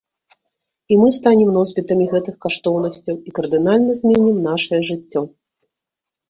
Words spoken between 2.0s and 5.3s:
гэтых каштоўнасцяў і кардынальна зменім нашае жыццё.